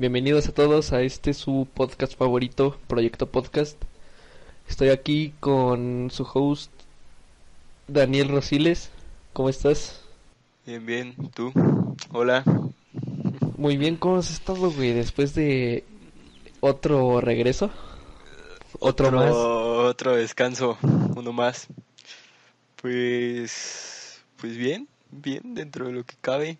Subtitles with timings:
[0.00, 3.76] Bienvenidos a todos a este su podcast favorito, Proyecto Podcast.
[4.68, 6.70] Estoy aquí con su host
[7.88, 8.90] Daniel Rosiles.
[9.32, 10.00] ¿Cómo estás?
[10.64, 11.16] Bien, bien.
[11.34, 11.52] ¿Tú?
[12.12, 12.44] Hola.
[13.56, 14.92] Muy bien, ¿cómo has estado, güey?
[14.92, 15.82] Después de
[16.60, 17.72] otro regreso.
[18.78, 19.32] Otro, más.
[19.34, 20.78] Otro descanso,
[21.16, 21.66] uno más.
[22.80, 26.56] Pues, pues bien, bien dentro de lo que cabe.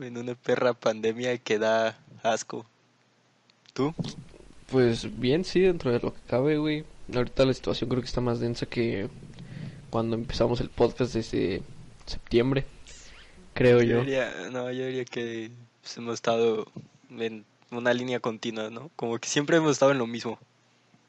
[0.00, 2.66] En una perra pandemia que da asco.
[3.72, 3.94] ¿Tú?
[4.70, 6.84] Pues bien, sí, dentro de lo que cabe, güey.
[7.14, 9.08] Ahorita la situación creo que está más densa que
[9.90, 11.62] cuando empezamos el podcast desde
[12.06, 12.64] septiembre,
[13.52, 14.02] creo yo.
[14.50, 15.50] no, yo diría que
[15.82, 16.66] pues, hemos estado
[17.10, 18.90] en una línea continua, ¿no?
[18.96, 20.38] Como que siempre hemos estado en lo mismo.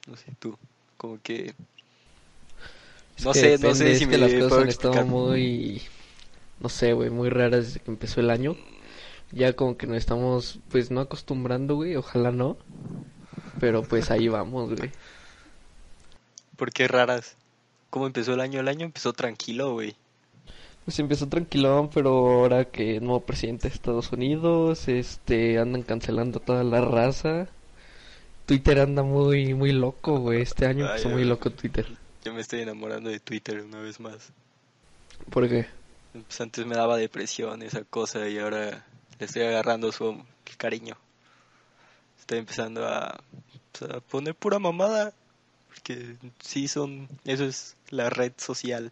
[0.07, 0.57] No sé, tú,
[0.97, 1.53] como que...
[3.23, 5.81] no sé, no sé si me las cosas han estado muy...
[6.59, 8.55] No sé, güey, muy raras desde que empezó el año.
[9.31, 12.57] Ya como que nos estamos, pues, no acostumbrando, güey, ojalá no.
[13.59, 14.91] Pero pues ahí vamos, güey.
[16.55, 17.35] ¿Por qué raras?
[17.89, 18.59] ¿Cómo empezó el año?
[18.59, 19.95] El año empezó tranquilo, güey.
[20.85, 26.39] Pues empezó tranquilón, pero ahora que el nuevo presidente de Estados Unidos, este, andan cancelando
[26.39, 27.47] toda la raza.
[28.45, 30.41] Twitter anda muy, muy loco, güey.
[30.41, 31.87] Este año empezó muy loco Twitter.
[32.23, 34.31] Yo me estoy enamorando de Twitter una vez más.
[35.31, 35.65] ¿Por qué?
[36.13, 38.85] Pues antes me daba depresión esa cosa y ahora
[39.19, 40.23] le estoy agarrando su
[40.57, 40.97] cariño.
[42.19, 43.21] Estoy empezando a,
[43.71, 45.13] pues, a poner pura mamada.
[45.67, 48.91] Porque sí son, eso es la red social.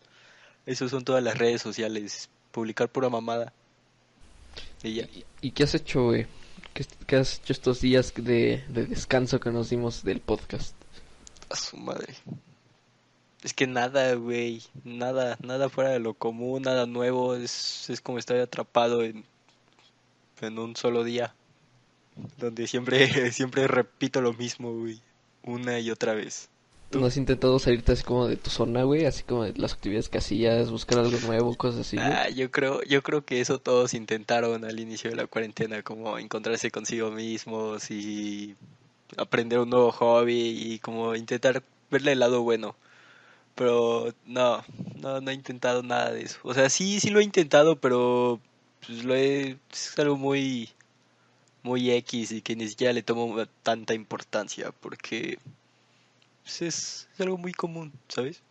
[0.65, 2.29] Eso son todas las redes sociales.
[2.51, 3.53] Publicar pura mamada.
[4.83, 5.07] Y, ya.
[5.41, 6.27] ¿Y, qué has hecho, güey?
[7.07, 10.75] ¿Qué, has hecho estos días de, descanso que nos dimos del podcast?
[11.49, 12.15] A su madre.
[13.41, 14.61] Es que nada, güey.
[14.83, 17.35] Nada, nada fuera de lo común, nada nuevo.
[17.35, 19.25] Es, es como estar atrapado en,
[20.41, 21.33] en un solo día.
[22.37, 25.01] Donde siempre, siempre repito lo mismo, güey.
[25.43, 26.49] Una y otra vez.
[26.91, 29.05] ¿No has intentado salirte así como de tu zona, güey?
[29.05, 32.83] Así como de las actividades que hacías, buscar algo nuevo, cosas así, Ah, yo creo,
[32.83, 37.89] yo creo que eso todos intentaron al inicio de la cuarentena, como encontrarse consigo mismos
[37.89, 38.55] y
[39.17, 42.75] aprender un nuevo hobby y como intentar verle el lado bueno.
[43.55, 44.63] Pero no,
[44.95, 46.39] no, no he intentado nada de eso.
[46.43, 48.39] O sea, sí, sí lo he intentado, pero
[48.85, 50.69] pues lo he, es algo muy,
[51.63, 55.39] muy X y que ni siquiera le tomo tanta importancia porque
[56.43, 58.41] pues es, algo muy común, ¿sabes?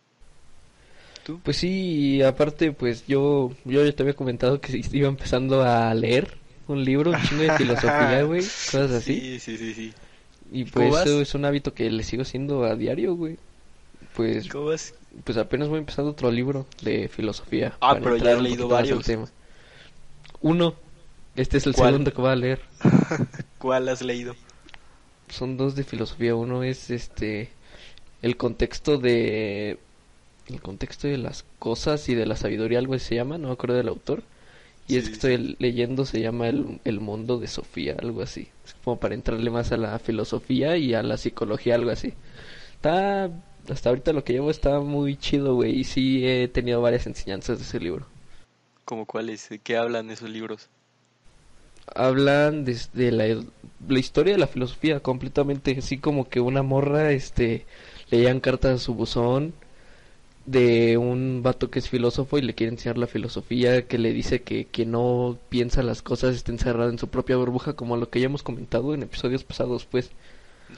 [1.23, 1.39] ¿Tú?
[1.41, 5.93] Pues sí, y aparte, pues yo, yo ya te había comentado que iba empezando a
[5.93, 9.19] leer un libro, un chingo de filosofía, güey, cosas así.
[9.19, 9.93] Sí, sí, sí, sí.
[10.51, 13.37] Y pues eso es un hábito que le sigo haciendo a diario, güey.
[14.15, 14.93] Pues, ¿Cómo vas?
[15.23, 17.77] pues apenas voy empezando otro libro de filosofía.
[17.79, 19.05] Ah, pero ya he leído varios.
[19.05, 19.29] Tema.
[20.43, 20.75] Uno,
[21.37, 22.59] este es el segundo que voy a leer.
[23.59, 24.35] ¿Cuál has leído?
[25.29, 26.35] Son dos de filosofía.
[26.35, 27.49] Uno es este
[28.21, 29.79] el contexto de
[30.49, 33.77] el contexto de las cosas y de la sabiduría algo se llama no me acuerdo
[33.77, 34.21] del autor.
[34.85, 38.49] Y es que estoy leyendo se llama el, el, mundo de Sofía algo así.
[38.65, 42.13] Es como para entrarle más a la filosofía y a la psicología algo así.
[42.75, 43.31] Está
[43.69, 47.59] hasta ahorita lo que llevo está muy chido güey y sí he tenido varias enseñanzas
[47.59, 48.07] de ese libro
[48.85, 49.49] ¿Cómo cuáles?
[49.49, 50.69] ¿De qué hablan esos libros?
[51.95, 53.43] Hablan desde la,
[53.87, 57.65] la historia de la filosofía completamente, así como que una morra, este,
[58.09, 59.53] leían cartas a su buzón
[60.45, 64.41] de un vato que es filósofo y le quiere enseñar la filosofía, que le dice
[64.41, 68.19] que quien no piensa las cosas está encerrado en su propia burbuja, como lo que
[68.19, 70.11] ya hemos comentado en episodios pasados, pues.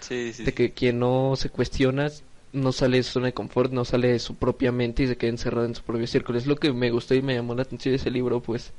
[0.09, 2.11] de que quien no se cuestiona
[2.55, 5.17] no sale de su zona de confort, no sale de su propia mente y se
[5.17, 6.37] queda encerrado en su propio círculo.
[6.37, 8.71] Es lo que me gustó y me llamó la atención de ese libro, pues.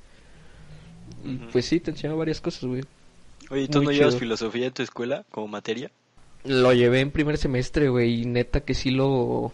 [1.53, 2.83] Pues sí, te enseñaba varias cosas, güey.
[3.51, 5.91] Oye, ¿tú no llevas filosofía en tu escuela como materia?
[6.45, 9.53] Lo llevé en primer semestre, güey, y neta que sí lo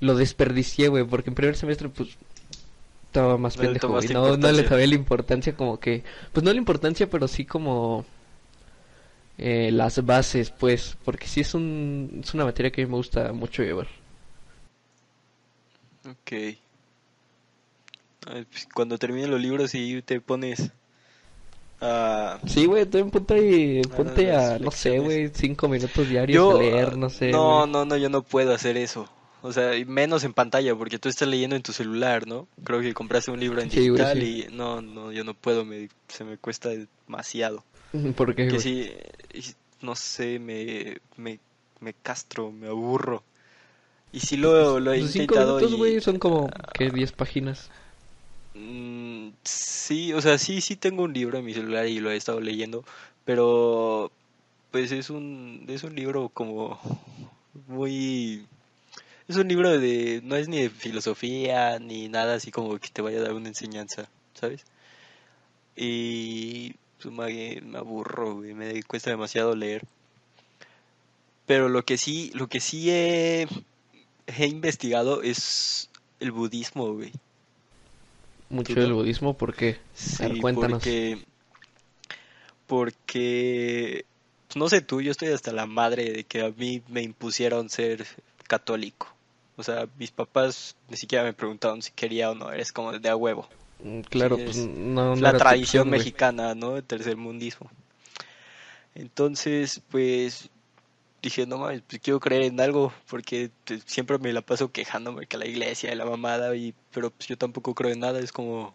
[0.00, 2.10] lo desperdicié, güey, porque en primer semestre pues
[3.06, 4.08] estaba más pendejo, güey.
[4.08, 8.04] No, no le sabía la importancia como que pues no la importancia, pero sí como
[9.38, 12.96] eh, las bases, pues, porque sí es un es una materia que a mí me
[12.96, 13.88] gusta mucho llevar.
[16.08, 16.56] Ok.
[18.20, 20.72] Pues, cuando terminen los libros y te pones
[21.80, 26.96] Uh, sí, güey, ponte, y, ponte a, no sé, güey, cinco minutos diarios a leer,
[26.96, 27.30] no sé.
[27.30, 29.08] No, no, no, yo no puedo hacer eso.
[29.42, 32.48] O sea, menos en pantalla, porque tú estás leyendo en tu celular, ¿no?
[32.64, 36.24] Creo que compraste un libro en digital y no, no, yo no puedo, me, se
[36.24, 36.70] me cuesta
[37.06, 37.62] demasiado.
[38.16, 38.48] ¿Por qué?
[38.48, 38.90] Que sí,
[39.80, 41.38] no sé, me, me,
[41.80, 43.22] me castro, me aburro.
[44.12, 45.58] Y si lo, lo he Los intentado.
[45.58, 46.90] Cinco minutos, güey, son como, ¿qué?
[46.90, 47.68] ¿Diez páginas?
[48.54, 52.16] Mm, sí, o sea, sí, sí tengo un libro en mi celular y lo he
[52.16, 52.84] estado leyendo,
[53.24, 54.10] pero
[54.70, 56.80] pues es un, es un libro como
[57.68, 58.46] muy...
[59.28, 60.20] Es un libro de...
[60.24, 63.48] No es ni de filosofía ni nada así como que te vaya a dar una
[63.48, 64.64] enseñanza, ¿sabes?
[65.76, 69.82] Y pues, me, me aburro, güey, me cuesta demasiado leer.
[71.46, 73.46] Pero lo que sí, lo que sí he,
[74.26, 77.12] he investigado es el budismo, güey.
[78.48, 79.78] Mucho del budismo, ¿por qué?
[79.94, 81.18] Sí, porque,
[82.66, 84.04] porque,
[84.46, 87.70] pues, no sé tú, yo estoy hasta la madre de que a mí me impusieron
[87.70, 88.06] ser
[88.46, 89.08] católico.
[89.56, 93.08] O sea, mis papás ni siquiera me preguntaron si quería o no, eres como de
[93.08, 93.48] a huevo.
[94.08, 96.76] Claro, pues no, la tradición mexicana, ¿no?
[96.76, 97.70] El tercermundismo.
[98.94, 100.48] Entonces, pues
[101.22, 105.26] dije, no mames, pues quiero creer en algo, porque pues, siempre me la paso quejándome
[105.26, 108.32] que la iglesia y la mamada, y, pero pues yo tampoco creo en nada, es
[108.32, 108.74] como,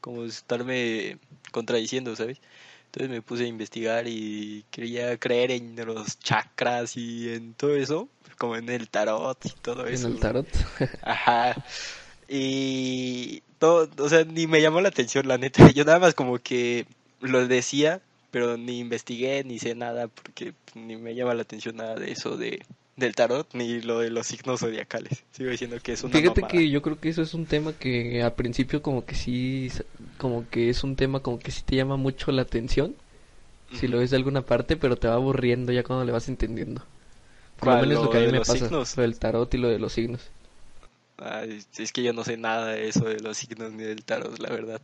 [0.00, 1.18] como estarme
[1.52, 2.40] contradiciendo, ¿sabes?
[2.86, 8.08] Entonces me puse a investigar y quería creer en los chakras y en todo eso,
[8.38, 10.08] como en el tarot y todo eso.
[10.08, 10.46] ¿En el tarot?
[11.02, 11.64] Ajá.
[12.28, 15.70] Y todo, o sea, ni me llamó la atención, la neta.
[15.74, 16.86] Yo nada más como que
[17.20, 21.96] lo decía, pero ni investigué, ni sé nada, porque ni me llama la atención nada
[21.96, 22.62] de eso de
[22.96, 25.22] del tarot, ni lo de los signos zodiacales.
[25.32, 28.22] Sigo diciendo que es una Fíjate que yo creo que eso es un tema que
[28.22, 29.70] al principio como que sí,
[30.16, 32.94] como que es un tema como que sí te llama mucho la atención,
[33.78, 36.82] si lo ves de alguna parte, pero te va aburriendo ya cuando le vas entendiendo.
[37.58, 39.78] Por lo menos lo, que a mí me pasa, lo del tarot y lo de
[39.78, 40.30] los signos.
[41.76, 44.50] Es que yo no sé nada de eso de los signos ni del tarot, la
[44.50, 44.80] verdad.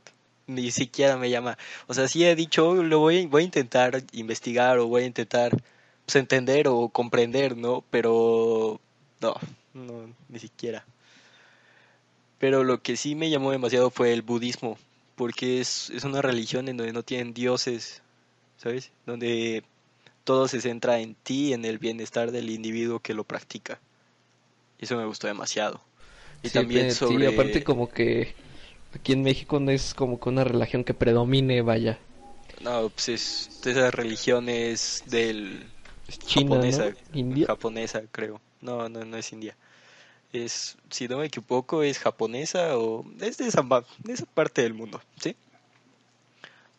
[0.46, 1.58] Ni siquiera me llama.
[1.86, 5.56] O sea, sí he dicho, lo voy, voy a intentar investigar o voy a intentar
[6.06, 7.84] pues, entender o comprender, ¿no?
[7.90, 8.80] Pero
[9.20, 9.34] no,
[9.74, 10.84] no, ni siquiera.
[12.38, 14.76] Pero lo que sí me llamó demasiado fue el budismo,
[15.14, 18.02] porque es, es una religión en donde no tienen dioses,
[18.56, 18.90] ¿sabes?
[19.06, 19.62] Donde
[20.24, 23.80] todo se centra en ti, en el bienestar del individuo que lo practica.
[24.78, 25.80] Eso me gustó demasiado.
[26.42, 27.28] Y también sobre...
[27.28, 28.34] Sí, aparte como que
[28.94, 31.98] aquí en México no es como que una religión que predomine, vaya.
[32.60, 35.64] No, pues es de esas religiones del...
[36.26, 37.46] China, japonesa, ¿India?
[37.46, 38.40] japonesa, creo.
[38.60, 39.56] No, no, no es India.
[40.32, 43.62] Es, si no me equivoco, es japonesa o es de esa,
[43.98, 45.34] de esa parte del mundo, ¿sí?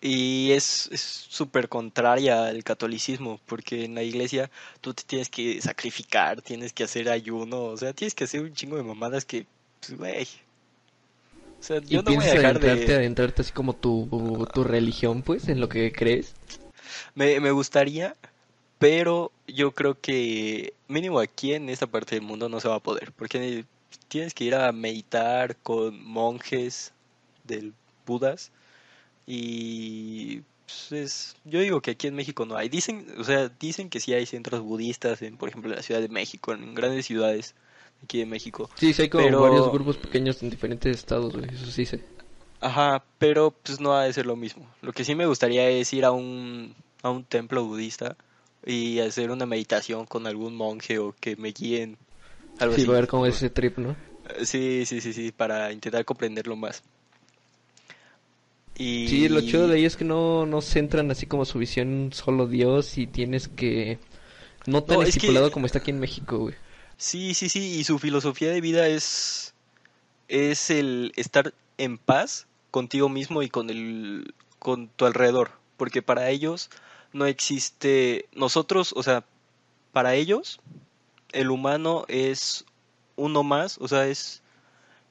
[0.05, 0.89] Y es
[1.29, 4.51] súper contraria al catolicismo, porque en la iglesia
[4.81, 8.53] tú te tienes que sacrificar, tienes que hacer ayuno, o sea, tienes que hacer un
[8.53, 9.45] chingo de mamadas que,
[9.79, 10.27] pues, güey.
[11.57, 12.95] O sea, yo no voy a dejar adentrarte, de...
[12.95, 16.33] adentrarte así como tu, tu religión, pues, en lo que crees?
[17.15, 18.17] Me, me gustaría,
[18.79, 22.81] pero yo creo que mínimo aquí en esta parte del mundo no se va a
[22.81, 23.63] poder, porque
[24.09, 26.91] tienes que ir a meditar con monjes
[27.45, 27.73] del
[28.05, 28.51] Budas
[29.25, 30.41] y
[30.89, 32.69] pues yo digo que aquí en México no hay.
[32.69, 36.01] Dicen, o sea, dicen que sí hay centros budistas, en, por ejemplo, en la Ciudad
[36.01, 37.55] de México, en grandes ciudades
[38.03, 38.69] aquí de México.
[38.75, 42.01] Sí, sí hay como varios grupos pequeños en diferentes estados, eso sí sé.
[42.59, 44.65] Ajá, pero pues no ha de ser lo mismo.
[44.81, 48.15] Lo que sí me gustaría es ir a un, a un templo budista
[48.65, 51.97] y hacer una meditación con algún monje o que me guíen.
[52.59, 53.95] Algo sí, a ver cómo es ese trip, ¿no?
[54.43, 56.81] Sí, sí, sí, sí, para intentar comprenderlo más.
[58.77, 59.07] Y...
[59.07, 62.47] Sí, lo chido de ahí es que no, no centran así como su visión solo
[62.47, 63.99] Dios y tienes que...
[64.65, 66.55] No tan estipulado como está aquí en México, güey.
[66.97, 69.53] Sí, sí, sí, y su filosofía de vida es...
[70.27, 75.51] Es el estar en paz contigo mismo y con, el, con tu alrededor.
[75.77, 76.69] Porque para ellos
[77.11, 78.25] no existe...
[78.33, 79.25] Nosotros, o sea,
[79.91, 80.59] para ellos
[81.33, 82.65] el humano es
[83.15, 84.41] uno más, o sea, es,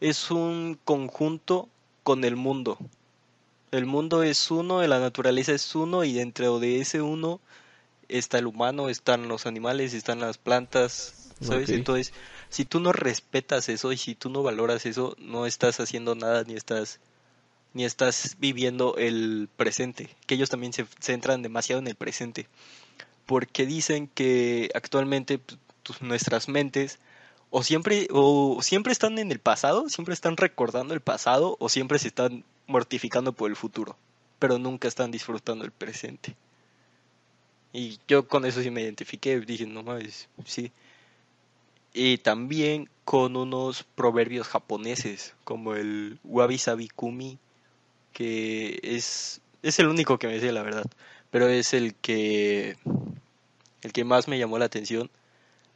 [0.00, 1.68] es un conjunto
[2.02, 2.78] con el mundo.
[3.72, 7.40] El mundo es uno, la naturaleza es uno y dentro de ese uno
[8.06, 11.70] está el humano, están los animales, están las plantas, ¿sabes?
[11.70, 12.12] Entonces,
[12.50, 16.44] si tú no respetas eso y si tú no valoras eso, no estás haciendo nada
[16.44, 17.00] ni estás
[17.72, 22.48] ni estás viviendo el presente, que ellos también se centran demasiado en el presente,
[23.24, 26.98] porque dicen que actualmente pues, nuestras mentes
[27.48, 31.98] o siempre o siempre están en el pasado, siempre están recordando el pasado o siempre
[31.98, 33.96] se están mortificando por el futuro,
[34.38, 36.34] pero nunca están disfrutando el presente.
[37.72, 40.72] Y yo con eso sí me identifiqué, dije, no mames, sí.
[41.94, 47.38] Y también con unos proverbios japoneses, como el Wabi Sabi Kumi,
[48.12, 50.86] que es, es el único que me sé, la verdad,
[51.30, 52.76] pero es el que,
[53.82, 55.10] el que más me llamó la atención.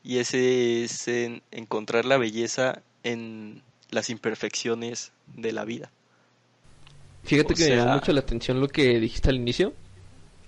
[0.03, 5.91] Y ese es en encontrar la belleza en las imperfecciones de la vida.
[7.27, 9.73] Fíjate que me llamó mucho la atención lo que dijiste al inicio,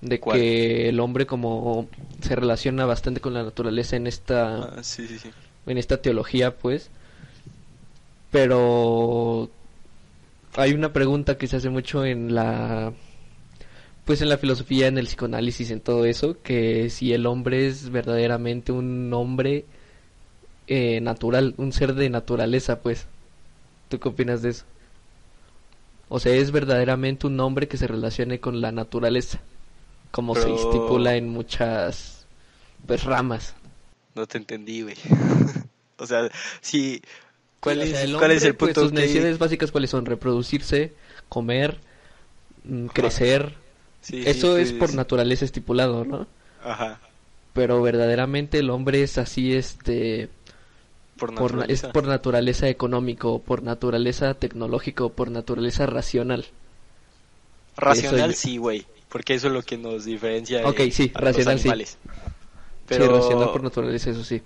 [0.00, 0.38] de ¿Cuál?
[0.38, 1.88] que el hombre como
[2.22, 5.30] se relaciona bastante con la naturaleza en esta Ah, sí, sí, sí.
[5.66, 6.90] en esta teología, pues.
[8.30, 9.48] Pero
[10.56, 12.92] hay una pregunta que se hace mucho en la
[14.04, 17.90] pues en la filosofía, en el psicoanálisis, en todo eso, que si el hombre es
[17.90, 19.66] verdaderamente un hombre
[20.66, 23.06] eh, natural, un ser de naturaleza, pues.
[23.88, 24.64] ¿Tú qué opinas de eso?
[26.08, 29.40] O sea, es verdaderamente un hombre que se relacione con la naturaleza,
[30.10, 32.26] como se estipula en muchas
[32.86, 33.54] pues ramas.
[34.14, 34.96] No te entendí, güey.
[35.98, 36.28] o sea,
[36.60, 37.02] sí.
[37.60, 38.82] ¿Cuál, Sí, o es, sea, el ¿Cuál es el pues, punto?
[38.82, 40.06] sus que- necesidades básicas cuáles son?
[40.06, 40.92] Reproducirse,
[41.28, 41.78] comer,
[42.64, 43.54] mm, crecer.
[44.00, 46.26] Sí, sí, Eso es pues, por naturaleza estipulado, ¿no?
[46.64, 47.00] Ajá.
[47.52, 50.28] Pero verdaderamente el hombre es así, este,
[51.18, 51.92] Por por, na- es naturaleza.
[51.92, 56.46] por naturaleza económico, por naturaleza tecnológico, por naturaleza racional.
[57.76, 58.86] Racional Eso- sí, güey.
[59.08, 61.68] Porque eso es lo que nos diferencia Ok, de- sí, a los racional sí.
[62.88, 64.42] Sí, racional por naturaleza, eso sí.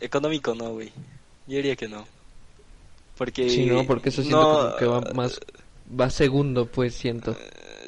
[0.00, 0.88] Económico no, güey.
[1.46, 2.06] Yo diría que no.
[3.18, 3.50] Porque...
[3.50, 5.40] Sí, no, porque eso siento no, como que va más,
[5.98, 7.36] va segundo, pues siento.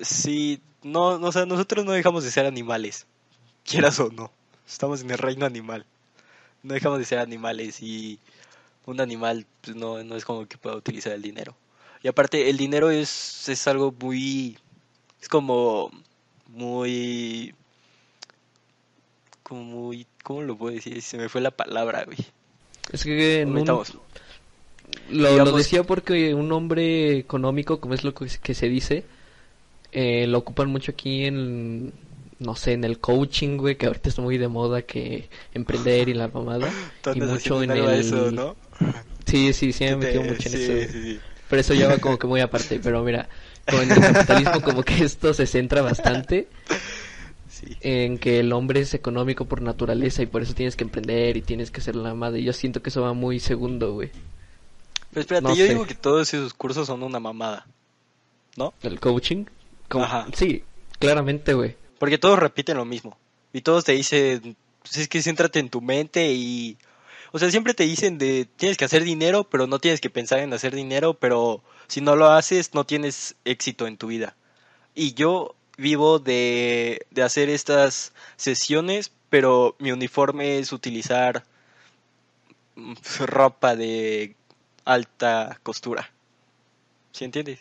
[0.02, 3.06] Sí, no, no, o sea, nosotros no dejamos de ser animales.
[3.64, 4.30] Quieras o no.
[4.68, 5.86] Estamos en el reino animal.
[6.62, 8.18] No dejamos de ser animales y
[8.86, 11.56] un animal pues, no, no es como que pueda utilizar el dinero.
[12.02, 14.58] Y aparte, el dinero es, es algo muy...
[15.20, 15.90] Es como
[16.48, 17.54] muy...
[19.42, 20.06] Como muy...
[20.22, 21.00] ¿Cómo lo puedo decir?
[21.02, 22.18] Se me fue la palabra, güey.
[22.92, 23.84] Es que en un-.
[25.10, 29.04] Lo, decía porque un hombre económico, como es lo que, que se dice,
[29.92, 31.92] eh, lo ocupan mucho aquí en,
[32.42, 36.14] no sé, en el coaching, güey, que ahorita está muy de moda que emprender y
[36.14, 36.68] la mamada.
[37.14, 37.88] Y mucho en el...
[37.90, 38.56] eso, ¿no?
[39.26, 40.92] Sí, sí, sí, me he metido mucho en sí, eso.
[40.92, 41.20] sí, sí.
[41.48, 42.80] Pero eso ya va como que muy aparte.
[42.82, 43.28] Pero mira,
[43.70, 46.48] con el capitalismo como que esto se centra bastante
[47.80, 51.42] en que el hombre es económico por naturaleza y por eso tienes que emprender y
[51.42, 52.42] tienes que ser la madre.
[52.42, 54.10] Yo siento que eso va muy segundo, güey.
[55.10, 55.68] Pero espérate, No yo sé.
[55.72, 57.66] digo que todos esos cursos son una mamada.
[58.56, 58.74] ¿No?
[58.82, 59.44] El coaching.
[59.88, 60.26] Como- Ajá.
[60.34, 60.64] Sí,
[60.98, 61.76] claramente, güey.
[62.02, 63.16] Porque todos repiten lo mismo.
[63.52, 66.76] Y todos te dicen, pues es que céntrate en tu mente y...
[67.30, 70.40] O sea, siempre te dicen de tienes que hacer dinero, pero no tienes que pensar
[70.40, 74.34] en hacer dinero, pero si no lo haces no tienes éxito en tu vida.
[74.96, 81.44] Y yo vivo de, de hacer estas sesiones, pero mi uniforme es utilizar
[82.74, 82.94] mm,
[83.26, 84.34] ropa de
[84.84, 86.10] alta costura.
[87.12, 87.60] ¿Sí entiendes?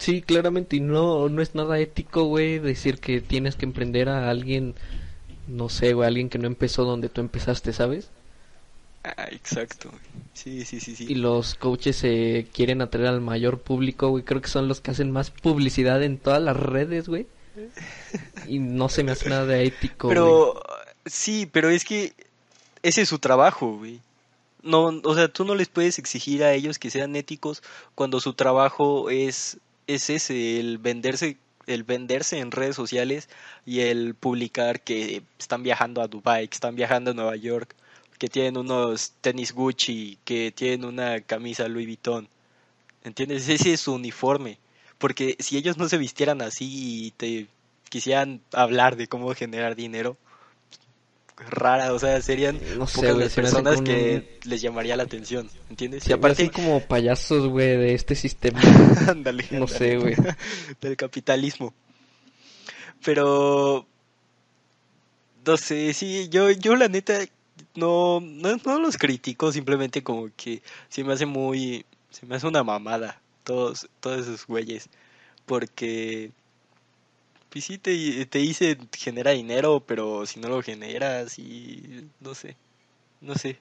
[0.00, 0.76] Sí, claramente.
[0.76, 4.74] Y no, no es nada ético, güey, decir que tienes que emprender a alguien,
[5.46, 8.08] no sé, güey, alguien que no empezó donde tú empezaste, ¿sabes?
[9.04, 9.90] Ah, exacto.
[10.32, 11.06] Sí, sí, sí, sí.
[11.06, 14.24] Y los coaches se quieren atraer al mayor público, güey.
[14.24, 17.26] Creo que son los que hacen más publicidad en todas las redes, güey.
[18.48, 20.14] Y no se me hace nada ético, güey.
[20.14, 20.62] Pero
[21.04, 22.14] sí, pero es que
[22.82, 24.00] ese es su trabajo, güey.
[24.62, 27.62] No, o sea, tú no les puedes exigir a ellos que sean éticos
[27.94, 29.58] cuando su trabajo es
[29.94, 33.28] es ese, el venderse el venderse en redes sociales
[33.64, 37.74] y el publicar que están viajando a Dubai, que están viajando a Nueva York,
[38.18, 42.28] que tienen unos tenis Gucci, que tienen una camisa Louis Vuitton.
[43.04, 43.48] ¿Entiendes?
[43.48, 44.58] Ese es su uniforme.
[44.98, 46.66] Porque si ellos no se vistieran así
[47.06, 47.46] y te
[47.88, 50.18] quisieran hablar de cómo generar dinero,
[51.48, 56.04] rara, o sea, serían No sé, pocas las personas que les llamaría la atención, ¿entiendes?
[56.04, 58.60] Sí, y aparte, como payasos, güey, de este sistema.
[59.08, 60.14] ándale, No ándale, sé, güey.
[60.80, 61.74] del capitalismo.
[63.04, 63.86] Pero
[65.46, 67.18] no sé, sí, yo yo la neta
[67.74, 72.46] no no, no los critico, simplemente como que se me hace muy se me hace
[72.46, 74.90] una mamada todos todos esos güeyes
[75.46, 76.30] porque
[77.50, 82.56] pues sí te, te dice genera dinero, pero si no lo generas y no sé,
[83.20, 83.58] no sé.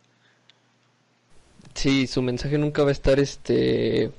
[1.73, 4.11] Sí, su mensaje nunca va a estar, este,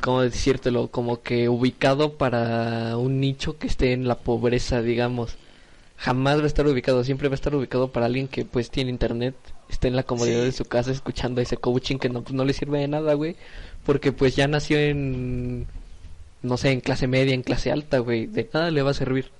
[0.00, 0.88] ¿cómo decírtelo?
[0.88, 5.36] Como que ubicado para un nicho que esté en la pobreza, digamos.
[5.98, 8.90] Jamás va a estar ubicado, siempre va a estar ubicado para alguien que pues tiene
[8.90, 9.34] internet,
[9.70, 10.44] está en la comodidad Sí.
[10.46, 13.34] de su casa escuchando ese coaching que no, pues, no le sirve de nada, güey.
[13.84, 15.66] Porque pues ya nació en,
[16.46, 18.26] no sé, en clase media, en clase alta, güey.
[18.26, 19.30] De nada le va a servir.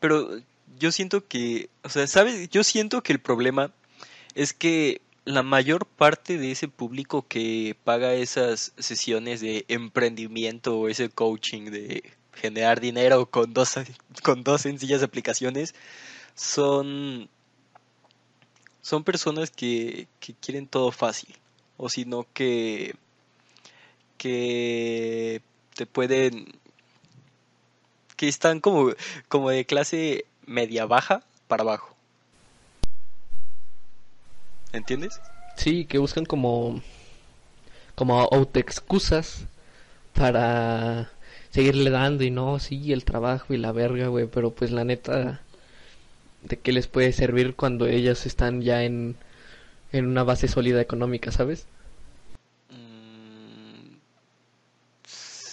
[0.00, 0.38] Pero
[0.78, 2.48] yo siento que, o sea, ¿sabes?
[2.50, 3.72] Yo siento que el problema
[4.34, 10.88] es que la mayor parte de ese público que paga esas sesiones de emprendimiento o
[10.88, 12.02] ese coaching de
[12.34, 13.74] generar dinero con dos,
[14.22, 15.74] con dos sencillas aplicaciones
[16.34, 17.28] son,
[18.82, 21.34] son personas que, que quieren todo fácil
[21.76, 22.94] o sino que,
[24.18, 25.40] que
[25.74, 26.46] te pueden
[28.16, 28.92] que están como,
[29.28, 31.94] como de clase media baja para abajo.
[34.72, 35.20] ¿Entiendes?
[35.56, 36.82] Sí, que buscan como
[37.94, 39.46] como autoexcusas
[40.14, 41.10] para
[41.50, 45.40] seguirle dando y no, sí, el trabajo y la verga, güey, pero pues la neta
[46.42, 49.16] de qué les puede servir cuando ellas están ya en
[49.92, 51.66] en una base sólida económica, ¿sabes?
[52.70, 53.94] Mm,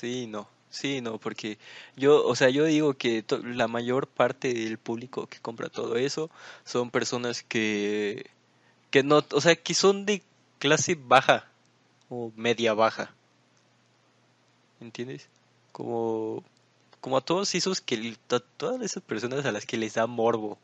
[0.01, 0.48] sí, no.
[0.72, 1.58] Sí, no, porque
[1.98, 6.31] yo, o sea, yo digo que la mayor parte del público que compra todo eso
[6.63, 8.29] son personas que,
[8.89, 10.24] que no, o sea, que son de
[10.60, 11.46] clase baja
[12.10, 13.13] o media baja.
[14.79, 15.27] ¿Entiendes?
[15.74, 16.43] Como,
[17.01, 20.58] como a todos esos que, a todas esas personas a las que les da morbo.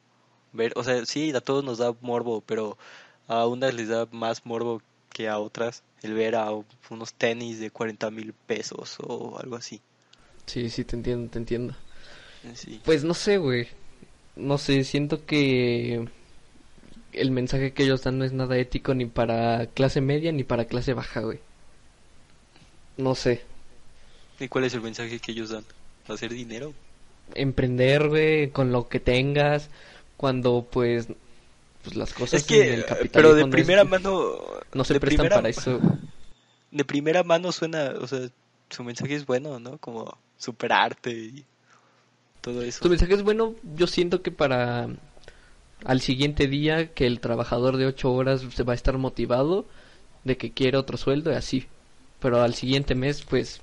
[0.53, 2.77] Ver, o sea, sí, a todos nos da morbo, pero
[3.27, 4.81] a unas les da más morbo
[5.17, 6.51] que a otras el ver a
[6.91, 9.81] unos tenis de 40 mil pesos o algo así.
[10.45, 11.75] Sí, sí, te entiendo, te entiendo.
[12.85, 13.67] Pues no sé, güey.
[14.35, 16.07] No sé, siento que
[17.13, 20.65] el mensaje que ellos dan no es nada ético ni para clase media ni para
[20.65, 21.39] clase baja, güey.
[22.97, 23.41] No sé.
[24.39, 25.65] ¿Y cuál es el mensaje que ellos dan?
[26.07, 26.75] ¿Hacer dinero?
[27.33, 29.71] Emprender, güey, con lo que tengas,
[30.15, 31.07] cuando pues,
[31.87, 34.37] pues las cosas es que, pero de primera mano
[34.73, 35.79] no se prestan para eso.
[36.69, 38.27] De primera mano suena, o sea,
[38.69, 39.77] su mensaje es bueno, ¿no?
[39.77, 41.45] Como superarte y
[42.41, 42.83] todo eso.
[42.83, 44.89] Su mensaje es bueno, yo siento que para
[45.85, 49.65] al siguiente día que el trabajador de ocho horas se va a estar motivado
[50.25, 51.67] de que quiere otro sueldo y así.
[52.19, 53.61] Pero al siguiente mes, pues,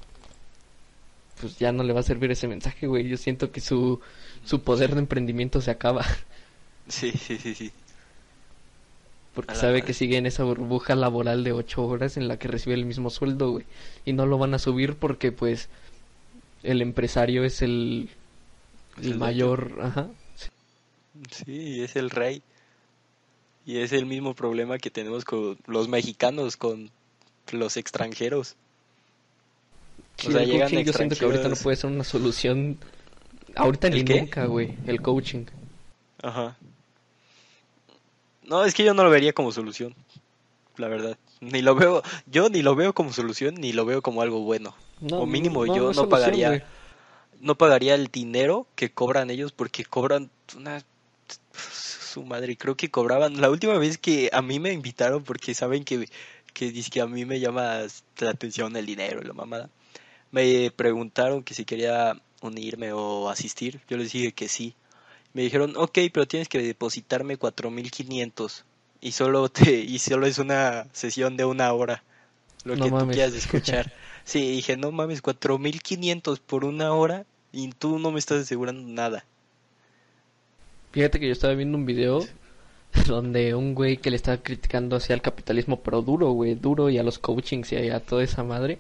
[1.43, 3.07] pues ya no le va a servir ese mensaje, güey.
[3.07, 4.01] Yo siento que su,
[4.47, 6.07] su poder de emprendimiento se acaba.
[6.89, 7.73] Sí, sí, sí, sí.
[9.35, 12.75] Porque sabe que sigue en esa burbuja laboral de ocho horas en la que recibe
[12.75, 13.65] el mismo sueldo, güey.
[14.05, 15.69] Y no lo van a subir porque, pues,
[16.63, 18.11] el empresario es el,
[19.03, 20.09] el, mayor, ajá.
[21.33, 22.43] Sí, es el rey.
[23.67, 26.91] Y es el mismo problema que tenemos con los mexicanos, con
[27.51, 28.55] los extranjeros.
[30.27, 32.79] o sea, llegan yo siento que ahorita no puede ser una solución.
[33.57, 35.47] Ahorita ni nunca, güey, el coaching.
[36.23, 36.57] Ajá.
[38.45, 39.95] No, es que yo no lo vería como solución,
[40.77, 41.19] la verdad.
[41.41, 44.75] Ni lo veo, yo ni lo veo como solución, ni lo veo como algo bueno.
[45.13, 46.67] O mínimo yo no, pagaría
[47.41, 50.83] no pagaría el dinero que cobran ellos porque cobran una
[51.53, 53.41] su madre creo que cobraban.
[53.41, 56.09] La última vez que a mí me invitaron porque saben que
[56.53, 57.81] que que a mí me llama
[58.19, 59.69] la atención el dinero la mamada
[60.35, 63.81] me preguntaron que si quería unirme o asistir.
[63.89, 64.75] Yo les dije que sí
[65.35, 68.65] me dijeron ok pero tienes que depositarme cuatro mil quinientos
[69.01, 72.03] y solo te y solo es una sesión de una hora
[72.65, 73.93] lo que tú quieras escuchar
[74.25, 79.25] Sí, dije, no mames, 4500 por una hora y tú no me estás asegurando nada.
[80.93, 82.25] Fíjate que yo estaba viendo un video
[83.07, 86.99] donde un güey que le estaba criticando hacia el capitalismo, pero duro, güey, duro y
[86.99, 88.79] a los coachings y a toda esa madre.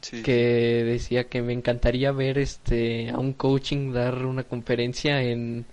[0.00, 5.66] Que decía que me encantaría ver este a un coaching dar una conferencia en,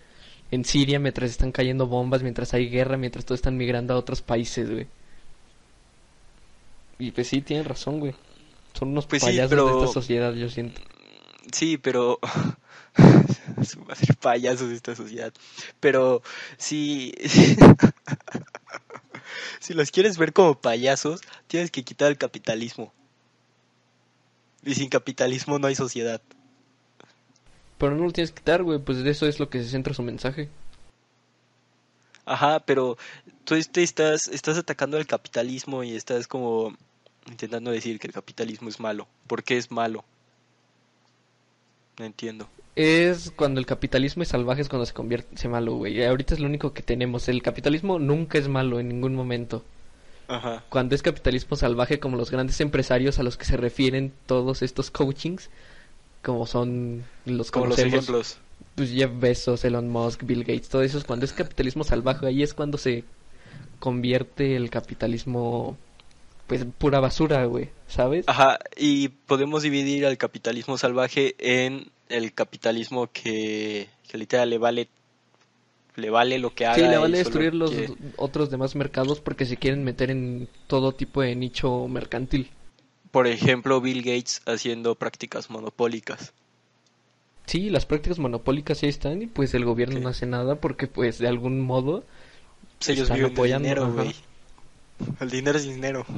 [0.52, 4.22] en Siria mientras están cayendo bombas, mientras hay guerra, mientras todos están migrando a otros
[4.22, 4.88] países, güey.
[6.98, 8.16] Y pues sí, tienen razón, güey.
[8.74, 10.82] Son unos pues payasos de esta sociedad, yo siento.
[11.52, 12.20] Sí, pero...
[14.22, 15.34] payasos de esta sociedad.
[15.80, 16.22] Pero
[16.58, 17.14] si...
[19.60, 22.94] si los quieres ver como payasos, tienes que quitar el capitalismo.
[24.66, 26.22] Y sin capitalismo no hay sociedad.
[27.78, 29.94] Pero no lo tienes que quitar, güey, pues de eso es lo que se centra
[29.94, 30.50] su mensaje.
[32.26, 32.98] Ajá, pero
[33.44, 36.76] tú este estás, estás atacando al capitalismo y estás como
[37.28, 39.08] intentando decir que el capitalismo es malo.
[39.28, 40.04] ¿Por qué es malo?
[42.00, 42.48] No entiendo.
[42.76, 46.04] Es cuando el capitalismo es salvaje, es cuando se convierte en malo, güey.
[46.04, 47.30] Ahorita es lo único que tenemos.
[47.30, 49.64] El capitalismo nunca es malo en ningún momento.
[50.28, 50.64] Ajá.
[50.70, 54.92] Cuando es capitalismo salvaje, como los grandes empresarios a los que se refieren todos estos
[54.92, 55.50] coachings,
[56.22, 58.38] como son los como los ejemplos.
[58.76, 62.28] Pues Jeff Bezos, Elon Musk, Bill Gates, todo eso es cuando es capitalismo salvaje.
[62.28, 63.04] Ahí es cuando se
[63.80, 65.78] convierte el capitalismo
[66.48, 68.26] pues pura basura, güey, ¿sabes?
[68.28, 74.88] Ajá, y podemos dividir al capitalismo salvaje en el capitalismo que, que literal le vale
[75.96, 76.76] le vale lo que haga.
[76.76, 77.74] Sí, le vale destruir los
[78.18, 82.50] otros demás mercados porque se quieren meter en todo tipo de nicho mercantil.
[83.12, 86.34] Por ejemplo, Bill Gates haciendo prácticas monopólicas.
[87.46, 91.20] Sí, las prácticas monopólicas sí están y pues el gobierno no hace nada porque pues
[91.20, 92.04] de algún modo
[92.80, 93.68] pues ellos están apoyando.
[93.68, 94.16] Dinero, güey.
[95.20, 96.06] El dinero es dinero.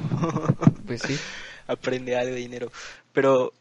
[0.86, 1.18] Pues sí.
[1.66, 2.72] Aprende algo de dinero.
[3.12, 3.52] Pero,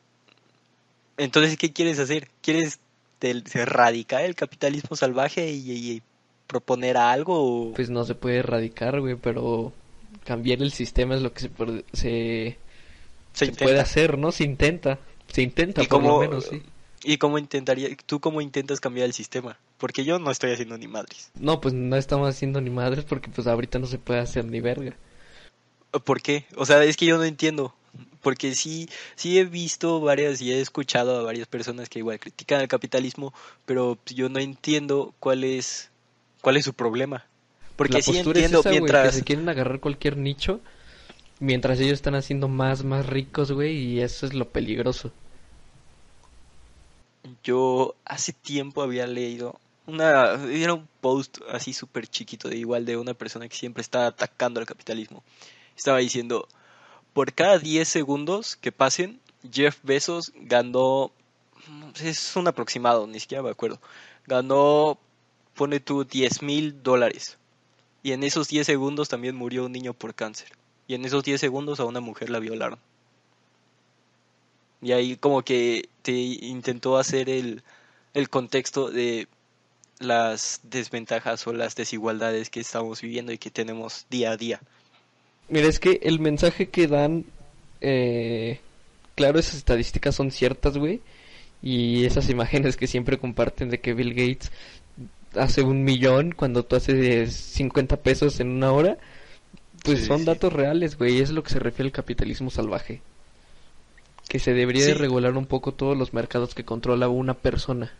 [1.17, 2.29] entonces, ¿qué quieres hacer?
[2.41, 2.79] ¿Quieres
[3.19, 6.01] de, erradicar el capitalismo salvaje y,
[6.47, 7.73] proponer algo?
[7.75, 9.73] Pues no se puede erradicar, güey, pero
[10.23, 11.49] cambiar el sistema es lo que se,
[11.91, 12.57] se,
[13.33, 14.31] se, puede hacer, ¿no?
[14.31, 16.63] Se intenta, se intenta por lo menos, sí.
[17.03, 19.57] ¿Y cómo intentaría, tú cómo intentas cambiar el sistema?
[19.77, 21.31] Porque yo no estoy haciendo ni madres.
[21.35, 24.59] No, pues no estamos haciendo ni madres porque pues ahorita no se puede hacer ni
[24.61, 24.95] verga.
[26.03, 26.45] ¿Por qué?
[26.55, 27.73] O sea, es que yo no entiendo.
[28.21, 32.61] Porque sí, sí he visto varias y he escuchado a varias personas que igual critican
[32.61, 33.33] el capitalismo,
[33.65, 35.89] pero yo no entiendo cuál es,
[36.41, 37.25] cuál es su problema.
[37.75, 39.07] Porque sí entiendo mientras...
[39.07, 40.59] que se quieren agarrar cualquier nicho
[41.39, 45.11] mientras ellos están haciendo más, más ricos, güey, y eso es lo peligroso.
[47.43, 52.97] Yo hace tiempo había leído una era un post así súper chiquito de igual de
[52.97, 55.23] una persona que siempre está atacando al capitalismo.
[55.75, 56.47] Estaba diciendo,
[57.17, 59.19] por cada 10 segundos que pasen,
[59.51, 61.11] Jeff Bezos ganó,
[61.99, 63.81] es un aproximado, ni siquiera me acuerdo,
[64.27, 64.99] ganó,
[65.55, 67.39] pone tú 10 mil dólares.
[68.03, 70.49] Y en esos 10 segundos también murió un niño por cáncer.
[70.85, 72.77] Y en esos 10 segundos a una mujer la violaron.
[74.83, 77.63] Y ahí como que te intentó hacer el,
[78.13, 79.27] el contexto de
[79.97, 84.61] las desventajas o las desigualdades que estamos viviendo y que tenemos día a día.
[85.49, 87.25] Mira, es que el mensaje que dan,
[87.81, 88.59] eh,
[89.15, 91.01] claro, esas estadísticas son ciertas, güey.
[91.61, 94.51] Y esas imágenes que siempre comparten de que Bill Gates
[95.35, 98.97] hace un millón cuando tú haces 50 pesos en una hora,
[99.83, 101.19] pues son datos reales, güey.
[101.21, 103.01] Es lo que se refiere al capitalismo salvaje
[104.27, 107.93] que se debería de regular un poco todos los mercados que controla una persona.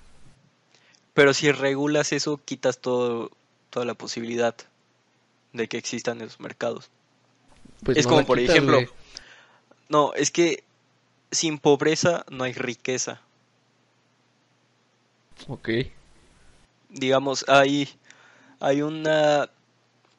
[1.14, 3.32] Pero si regulas eso, quitas todo,
[3.70, 4.56] toda la posibilidad
[5.54, 6.90] de que existan esos mercados.
[7.84, 8.80] Pues es como, por ejemplo,
[9.90, 10.64] no, es que
[11.32, 13.22] sin pobreza no hay riqueza.
[15.48, 15.70] Ok.
[16.90, 17.90] Digamos, hay,
[18.60, 19.50] hay una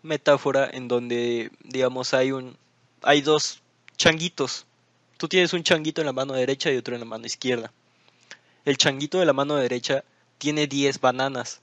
[0.02, 2.56] metáfora en donde, digamos, hay un,
[3.02, 3.60] hay dos
[3.96, 4.66] changuitos
[5.18, 7.72] Tú tienes un changuito en la mano derecha y otro en la mano izquierda.
[8.64, 10.04] El changuito de la mano derecha
[10.38, 11.60] tiene 10 bananas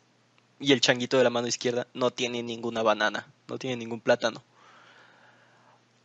[0.59, 4.43] y el changuito de la mano izquierda no tiene ninguna banana, no tiene ningún plátano.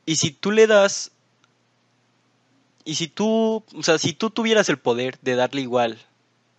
[0.07, 1.13] Y si tú le das
[2.85, 5.99] y si tú, o sea, si tú tuvieras el poder de darle igual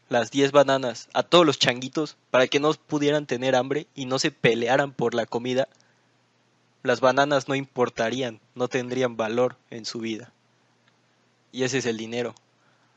[0.09, 4.19] las 10 bananas a todos los changuitos para que no pudieran tener hambre y no
[4.19, 5.67] se pelearan por la comida,
[6.83, 10.31] las bananas no importarían, no tendrían valor en su vida.
[11.51, 12.35] Y ese es el dinero.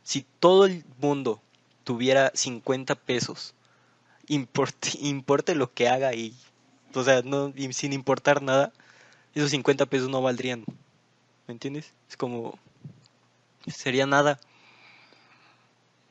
[0.02, 1.40] Si todo el mundo
[1.85, 3.54] tuviera 50 pesos,
[4.28, 6.35] importe, lo que haga y,
[6.94, 8.72] o sea, no, sin importar nada,
[9.35, 10.64] esos 50 pesos no valdrían.
[11.47, 11.92] ¿Me entiendes?
[12.09, 12.59] Es como,
[13.66, 14.38] sería nada.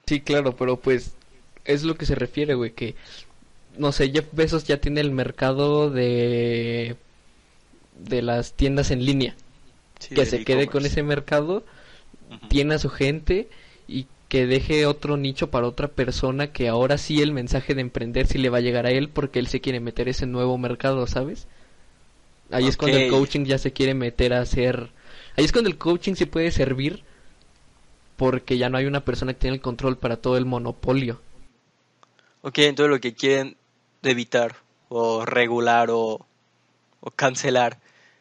[0.06, 1.14] Sí, claro, pero pues
[1.66, 2.96] es lo que se refiere, güey, que,
[3.78, 6.98] no sé, Jeff Bezos ya tiene el mercado de,
[7.98, 9.36] de las tiendas en línea.
[10.14, 11.64] que se quede con ese mercado
[12.50, 13.48] tiene a su gente
[13.88, 18.28] y que deje otro nicho para otra persona que ahora sí el mensaje de emprender
[18.28, 21.06] sí le va a llegar a él porque él se quiere meter ese nuevo mercado,
[21.08, 21.48] ¿sabes?
[22.54, 24.90] Ahí es cuando el coaching ya se quiere meter a hacer...
[25.36, 27.04] Ahí es cuando el coaching se puede servir
[28.16, 31.20] porque ya no hay una persona que tiene el control para todo el monopolio.
[32.42, 33.58] Ok, entonces lo que quieren
[34.04, 34.56] evitar
[34.90, 36.26] o regular o,
[37.00, 37.80] o cancelar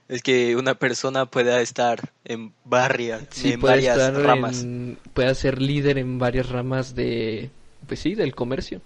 [0.08, 4.66] es que una persona pueda estar en, varias, en varias ramas.
[5.14, 7.50] pueda ser líder en varias ramas de,
[7.86, 8.80] pues sí, del comercio.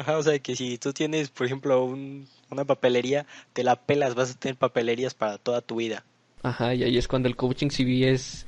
[0.00, 4.30] Ajá, o sea, que si tú tienes, por ejemplo, una papelería, te la pelas, vas
[4.30, 6.04] a tener papelerías para toda tu vida.
[6.42, 8.46] Ajá, y ahí es cuando el coaching CV es,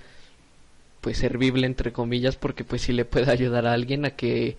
[1.02, 4.56] pues, servible, entre comillas, porque pues sí le puede ayudar a alguien a que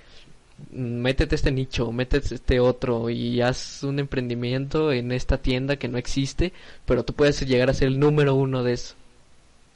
[0.70, 5.98] métete este nicho, métete este otro y haz un emprendimiento en esta tienda que no
[5.98, 6.54] existe,
[6.86, 8.94] pero tú puedes llegar a ser el número uno de eso.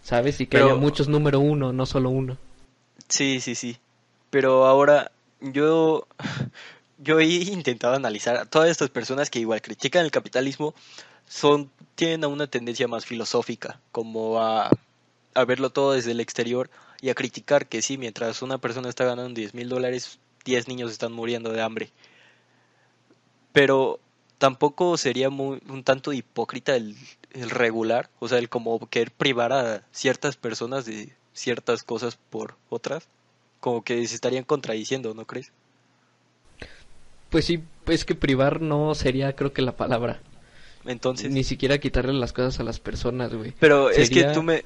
[0.04, 0.40] ¿Sabes?
[0.40, 2.38] Y que haya muchos número uno, no solo uno.
[3.10, 3.78] Sí, sí, sí.
[4.30, 6.08] Pero ahora yo,
[6.98, 10.74] yo he intentado analizar a todas estas personas que igual critican el capitalismo,
[11.28, 14.70] son, tienen una tendencia más filosófica, como a,
[15.34, 16.70] a verlo todo desde el exterior
[17.02, 20.92] y a criticar que sí, mientras una persona está ganando 10 mil dólares, 10 niños
[20.92, 21.92] están muriendo de hambre.
[23.52, 24.00] Pero
[24.38, 26.96] tampoco sería muy, un tanto hipócrita el,
[27.34, 33.08] regular, o sea, el como querer privar a ciertas personas de ciertas cosas por otras,
[33.60, 35.52] como que se estarían contradiciendo, ¿no crees?
[37.30, 40.22] Pues sí, es que privar no sería creo que la palabra.
[40.86, 41.32] Entonces.
[41.32, 43.54] Ni siquiera quitarle las cosas a las personas, güey.
[43.60, 44.64] Pero es que tú me,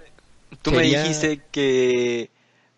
[0.62, 2.30] tú me dijiste que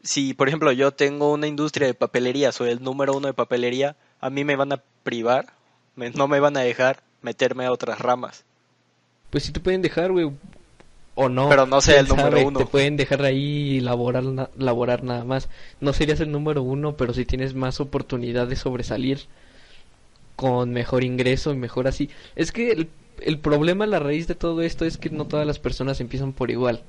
[0.02, 3.96] si, por ejemplo, yo tengo una industria de papelería, soy el número uno de papelería,
[4.20, 5.54] a mí me van a privar,
[5.96, 8.46] me- no me van a dejar meterme a otras ramas.
[9.30, 10.32] Pues sí te pueden dejar, güey.
[11.16, 11.48] O no.
[11.50, 12.60] Pero no ser el número sabe, uno.
[12.60, 14.24] Te pueden dejar ahí y laborar,
[14.58, 15.50] laborar nada más.
[15.80, 19.20] No serías el número uno, pero sí tienes más oportunidad de sobresalir
[20.36, 22.10] con mejor ingreso y mejor así.
[22.36, 22.90] Es que el,
[23.22, 26.52] el problema, la raíz de todo esto es que no todas las personas empiezan por
[26.52, 26.84] igual.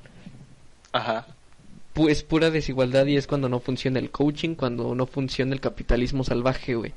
[0.93, 1.27] Ajá.
[1.95, 5.61] Pu- es pura desigualdad y es cuando no funciona el coaching, cuando no funciona el
[5.61, 6.93] capitalismo salvaje, güey.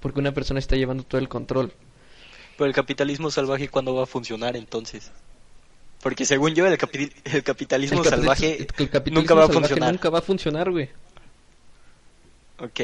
[0.00, 1.72] Porque una persona está llevando todo el control.
[2.56, 5.10] Pero el capitalismo salvaje, ¿cuándo va a funcionar entonces?
[6.02, 9.92] Porque según yo, el, capi- el capitalismo El salvaje el capitalismo nunca va a funcionar.
[9.92, 10.88] Nunca va a funcionar, güey.
[12.58, 12.80] Ok.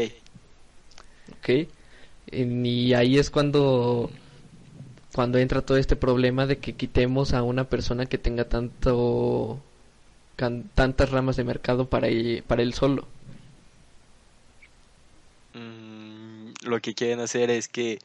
[1.33, 1.69] ¿ok?
[2.31, 4.11] Y ahí es cuando
[5.15, 9.59] cuando entra todo este problema de que quitemos a una persona que tenga tanto
[10.37, 13.07] can- tantas ramas de mercado para él, para él solo.
[15.55, 17.99] Mm, lo que quieren hacer es que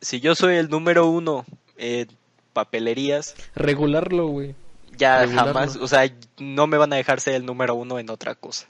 [0.00, 1.44] si yo soy el número uno
[1.76, 2.08] en
[2.52, 4.54] papelerías, Regularlo, güey.
[4.96, 5.52] ya Regularlo.
[5.54, 8.66] jamás, o sea, no me van a dejar ser el número uno en otra cosa.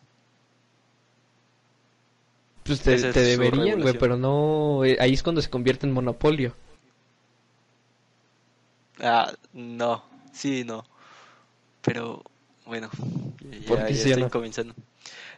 [2.68, 6.54] Pues te, deberían, güey, pero no eh, ahí es cuando se convierte en monopolio.
[9.00, 10.84] Ah, no, sí, no.
[11.80, 12.22] Pero
[12.66, 12.90] bueno,
[13.66, 14.30] ¿Por ya, ya sí estoy no?
[14.30, 14.74] comenzando.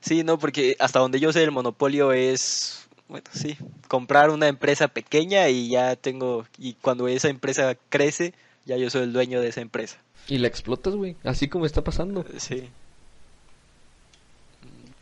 [0.01, 4.89] Sí, no, porque hasta donde yo sé el monopolio es, bueno, sí, comprar una empresa
[4.89, 9.49] pequeña y ya tengo, y cuando esa empresa crece, ya yo soy el dueño de
[9.49, 9.99] esa empresa.
[10.27, 12.25] Y la explotas, güey, así como está pasando.
[12.39, 12.69] Sí.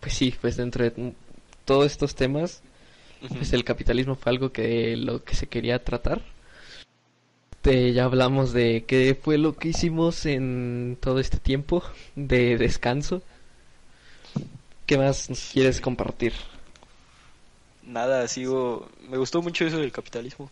[0.00, 1.14] Pues sí, pues dentro de
[1.68, 2.62] todos estos temas,
[3.28, 6.22] pues el capitalismo fue algo que lo que se quería tratar.
[7.52, 11.82] Este, ya hablamos de qué fue lo que hicimos en todo este tiempo
[12.16, 13.20] de descanso.
[14.86, 16.32] ¿Qué más nos quieres compartir?
[17.86, 20.50] Nada, sigo, me gustó mucho eso del capitalismo.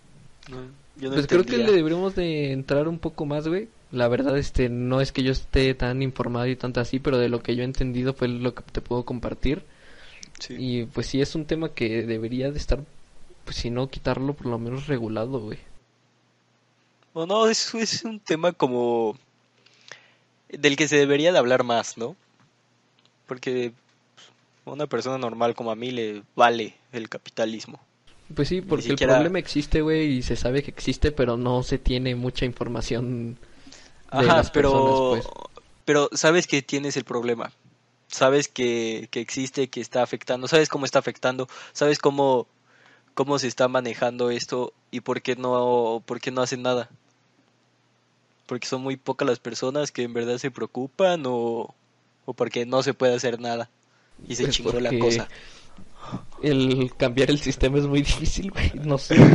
[0.50, 0.58] No,
[0.96, 3.68] yo no Pues creo que le deberíamos de entrar un poco más, güey.
[3.90, 7.30] La verdad, este, no es que yo esté tan informado y tanto así, pero de
[7.30, 9.62] lo que yo he entendido fue lo que te puedo compartir.
[10.38, 10.54] Sí.
[10.58, 12.80] Y pues sí, es un tema que debería de estar,
[13.44, 15.58] pues si no quitarlo, por lo menos regulado, güey.
[17.14, 19.16] O no, es, es un tema como
[20.50, 22.16] del que se debería de hablar más, ¿no?
[23.26, 23.72] Porque
[24.66, 27.80] a una persona normal como a mí le vale el capitalismo.
[28.34, 31.62] Pues sí, porque siquiera- el problema existe, güey, y se sabe que existe, pero no
[31.62, 33.38] se tiene mucha información
[34.12, 35.28] de Ajá, las pero personas, pues.
[35.84, 37.52] pero sabes que tienes el problema.
[38.08, 42.46] Sabes que, que existe, que está afectando, sabes cómo está afectando, sabes cómo
[43.14, 46.90] cómo se está manejando esto y por qué no por qué no hacen nada.
[48.46, 51.74] Porque son muy pocas las personas que en verdad se preocupan o
[52.26, 53.70] o porque no se puede hacer nada
[54.28, 55.28] y se Pues chingó la cosa.
[56.42, 59.16] El cambiar el sistema es muy difícil, güey, no sé.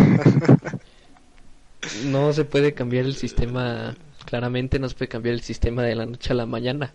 [2.06, 6.06] No se puede cambiar el sistema, claramente no se puede cambiar el sistema de la
[6.06, 6.94] noche a la mañana.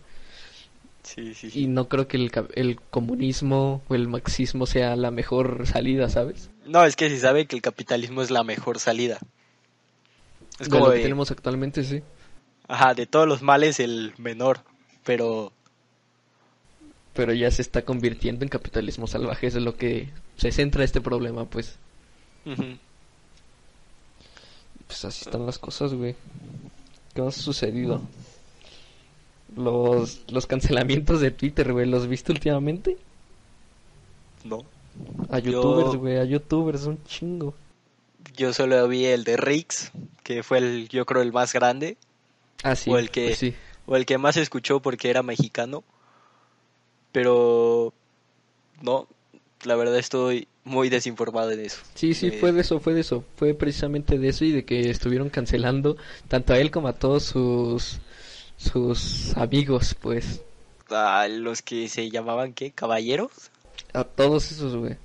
[1.07, 1.63] Sí, sí, sí.
[1.63, 6.49] Y no creo que el, comunismo o el marxismo sea la mejor salida, ¿sabes?
[6.65, 9.17] No, es que se sabe que el capitalismo es la mejor salida.
[10.59, 12.01] Es de como lo que de- tenemos actualmente, sí.
[12.67, 14.59] ajá, de todos los males el menor,
[15.05, 15.53] pero
[17.13, 20.99] Pero ya se está convirtiendo en capitalismo salvaje, eso es lo que se centra este
[20.99, 21.77] problema, pues.
[24.85, 26.15] Pues así están las cosas, güey.
[27.13, 28.01] ¿Qué más ha sucedido?
[29.57, 32.97] Los, los cancelamientos de Twitter, güey, ¿los viste últimamente?
[34.45, 34.63] no.
[35.29, 37.53] A Yo- youtubers, güey, a youtubers, un chingo.
[38.35, 39.91] Yo solo vi el de Rix,
[40.23, 41.97] que fue el, yo creo, el más grande,
[42.63, 43.53] Ah, sí, O el que- pues sí.
[43.85, 45.83] o el que más escuchó porque era mexicano.
[47.11, 47.93] Pero
[48.81, 49.07] no,
[49.63, 51.77] la verdad estoy muy desinformado en eso.
[51.95, 53.23] Sí, sí, Eh, fue de eso, fue de eso.
[53.35, 57.23] Fue precisamente de eso y de que estuvieron cancelando tanto a él como a todos
[57.23, 57.99] sus,
[58.57, 60.41] sus amigos, pues.
[60.89, 62.71] A los que se llamaban, ¿qué?
[62.71, 63.31] ¿Caballeros?
[63.93, 64.95] A todos esos, güey.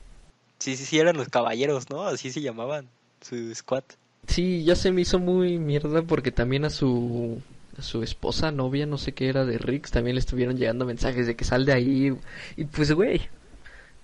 [0.58, 2.02] Sí, sí, sí, eran los caballeros, ¿no?
[2.06, 2.86] Así se llamaban,
[3.20, 3.82] su squad.
[4.28, 7.40] Sí, ya se me hizo muy mierda porque también a su
[7.76, 11.26] a su esposa, novia, no sé qué era de Rix, también le estuvieron llegando mensajes
[11.26, 12.14] de que sal de ahí
[12.56, 13.22] y pues güey,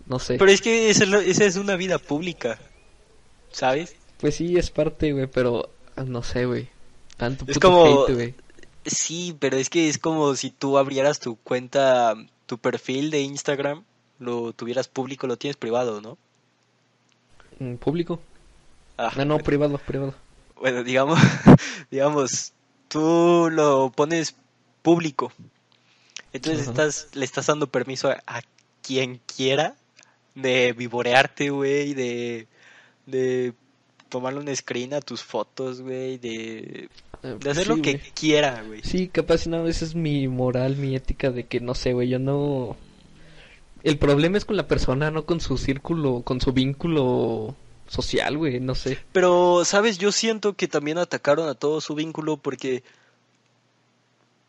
[0.06, 0.38] no sé.
[0.38, 2.58] Pero es que esa es, lo- esa es una vida pública,
[3.52, 3.94] ¿sabes?
[4.18, 6.68] Pues sí es parte, güey, pero ah, no sé, güey.
[7.16, 8.34] Tanto Es puto como- hate, güey.
[8.84, 12.14] Sí, pero es que es como si tú abrieras tu cuenta,
[12.46, 13.84] tu perfil de Instagram,
[14.18, 16.18] lo tuvieras público, lo tienes privado, ¿no?
[17.58, 18.20] Mm, público.
[18.96, 20.14] Ah, No, no, privado, privado.
[20.60, 21.18] Bueno, digamos,
[21.90, 22.52] digamos,
[22.88, 24.34] tú lo pones
[24.82, 25.32] público.
[26.32, 28.42] Entonces estás, le estás dando permiso a, a
[28.82, 29.74] quien quiera,
[30.34, 32.46] de vivorearte, güey, de,
[33.06, 33.54] de
[34.08, 36.88] tomarle un screen a tus fotos, güey, de,
[37.22, 38.82] Eh, de hacer sí, lo que quiera, güey.
[38.82, 42.18] Sí, capaz no, esa es mi moral, mi ética de que no sé, güey, yo
[42.18, 42.76] no...
[43.82, 47.54] El problema es con la persona, no con su círculo, con su vínculo
[47.88, 48.98] social, güey, no sé.
[49.12, 49.98] Pero, ¿sabes?
[49.98, 52.82] Yo siento que también atacaron a todo su vínculo porque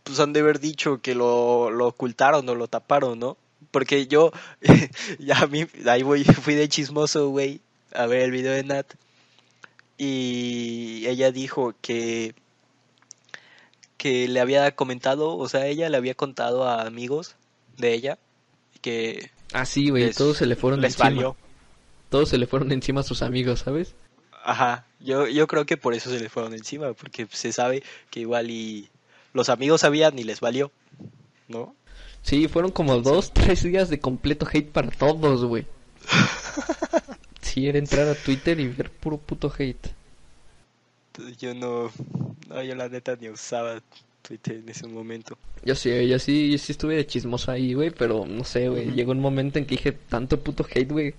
[0.04, 3.38] pues han de haber dicho que lo, lo ocultaron o lo taparon, ¿no?
[3.72, 4.32] Porque yo,
[5.20, 7.62] ya a mí, ahí voy, fui de chismoso, güey,
[7.94, 8.88] a ver el video de Nat.
[10.02, 12.34] Y ella dijo que,
[13.98, 17.36] que le había comentado, o sea, ella le había contado a amigos
[17.78, 18.18] de ella
[18.82, 21.10] que Ah, sí, güey, todos se le fueron les encima.
[21.10, 21.36] valió.
[22.10, 23.94] Todos se le fueron encima a sus amigos, ¿sabes?
[24.44, 28.22] Ajá, yo, yo creo que por eso se les fueron encima, porque se sabe que
[28.22, 28.90] igual y
[29.34, 30.72] los amigos sabían y les valió,
[31.50, 31.76] ¿no?
[32.22, 35.66] Sí, fueron como dos, tres días de completo hate para todos, güey.
[37.50, 39.90] Sí, era entrar a Twitter y ver puro puto hate.
[41.40, 41.92] Yo no,
[42.48, 43.82] no, yo la neta ni usaba
[44.22, 45.36] Twitter en ese momento.
[45.66, 48.92] Yo sí, yo sí, yo sí estuve de chismoso ahí, güey, pero no sé, güey.
[48.92, 51.16] Llegó un momento en que dije tanto puto hate, güey.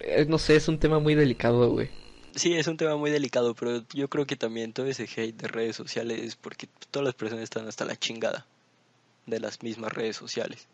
[0.00, 1.90] Eh, no sé, es un tema muy delicado, güey.
[2.34, 5.48] Sí, es un tema muy delicado, pero yo creo que también todo ese hate de
[5.48, 8.46] redes sociales es porque todas las personas están hasta la chingada
[9.26, 10.68] de las mismas redes sociales.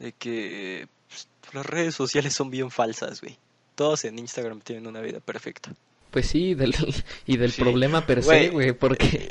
[0.00, 0.88] De que
[1.52, 3.36] las redes sociales son bien falsas, güey.
[3.74, 5.72] Todos en Instagram tienen una vida perfecta.
[6.10, 6.74] Pues sí, del,
[7.26, 7.62] y del Sí.
[7.62, 9.30] problema per se, Güey, porque...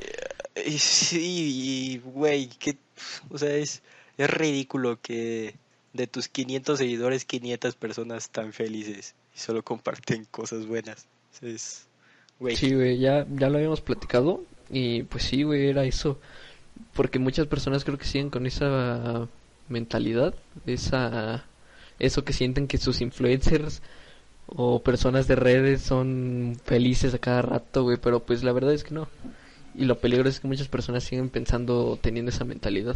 [0.56, 2.76] Eh, Sí, güey, que,
[3.30, 3.82] o sea, es,
[4.17, 5.56] es ridículo que
[5.93, 11.06] de tus 500 seguidores, 500 personas están felices y solo comparten cosas buenas.
[11.41, 11.88] Es,
[12.39, 16.19] güey, Sí, güey, ya, ya lo habíamos platicado y pues sí, güey, era eso.
[16.93, 19.28] Porque muchas personas creo que siguen con esa
[19.69, 20.34] mentalidad,
[20.65, 21.45] esa,
[22.00, 23.82] eso que sienten que sus influencers
[24.48, 28.84] o personas de redes son felices a cada rato, güey, pero pues la verdad es
[28.84, 29.08] que no.
[29.76, 32.96] Y lo peligroso es que muchas personas siguen pensando, teniendo esa mentalidad.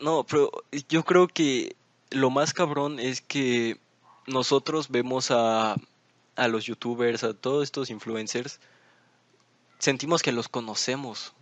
[0.00, 0.50] no, pero
[0.88, 1.74] yo creo que
[2.10, 3.78] lo más cabrón es que
[4.26, 5.76] nosotros vemos a,
[6.36, 8.60] a los youtubers, a todos estos influencers,
[9.78, 11.32] sentimos que los conocemos.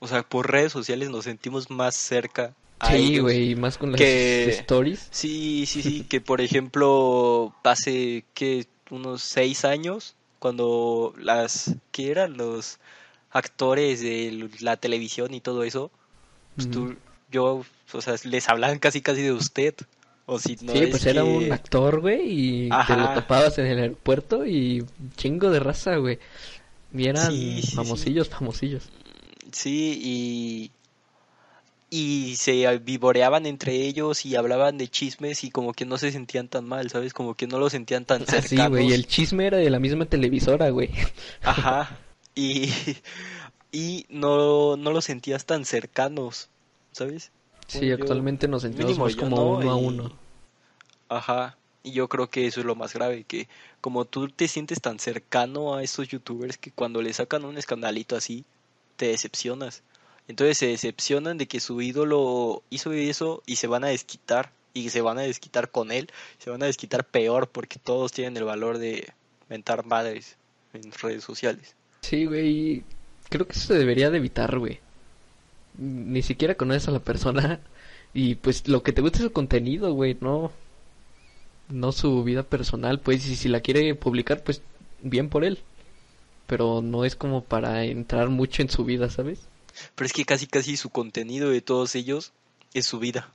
[0.00, 2.54] O sea, por redes sociales nos sentimos más cerca
[2.88, 5.08] Sí, güey, y más con las que- stories.
[5.10, 12.36] Sí, sí, sí, que por ejemplo, hace que unos seis años, cuando las, ¿qué eran?
[12.36, 12.78] Los
[13.30, 15.90] actores de la televisión y todo eso,
[16.56, 16.96] pues tú,
[17.30, 19.74] yo, o sea, les hablaban casi casi de usted.
[20.26, 22.20] O si no sí, es pues era un actor, güey,
[22.66, 24.84] y te lo topabas en el aeropuerto y
[25.16, 26.18] chingo de raza, güey.
[26.94, 27.76] Y eran Sí, sí, sí.
[27.76, 28.88] famosillos, famosillos.
[29.50, 30.70] Sí, y,
[31.94, 36.48] y se vivoreaban entre ellos y hablaban de chismes y como que no se sentían
[36.48, 37.12] tan mal, ¿sabes?
[37.12, 38.70] Como que no lo sentían tan Ah, sí, cercanos.
[38.70, 40.88] güey, y el chisme era de la misma televisora, güey.
[41.44, 41.98] Ajá.
[42.34, 42.72] Y,
[43.72, 46.48] y no, no los sentías tan cercanos,
[46.92, 47.30] ¿sabes?
[47.66, 50.12] Sí, yo- actualmente nos sentimos más como no, uno a y- uno.
[51.10, 51.58] Ajá.
[51.82, 53.48] Y yo creo que eso es lo más grave, que
[53.82, 58.16] como tú te sientes tan cercano a estos youtubers que cuando le sacan un escandalito
[58.16, 58.44] así,
[58.96, 59.82] te decepcionas.
[60.28, 64.52] Entonces se decepcionan de que su ídolo hizo eso y se van a desquitar.
[64.74, 66.10] Y se van a desquitar con él.
[66.38, 69.12] Se van a desquitar peor porque todos tienen el valor de
[69.48, 70.36] mentar madres
[70.72, 71.74] en redes sociales.
[72.00, 72.84] Sí, güey,
[73.28, 74.80] creo que eso se debería de evitar, güey.
[75.76, 77.60] Ni siquiera conoces a la persona
[78.14, 80.52] y pues lo que te gusta es su contenido, güey, no
[81.68, 84.62] no su vida personal, pues y si la quiere publicar, pues
[85.02, 85.58] bien por él.
[86.46, 89.48] Pero no es como para entrar mucho en su vida, ¿sabes?
[89.94, 92.32] Pero es que casi casi su contenido de todos ellos
[92.74, 93.28] es su vida.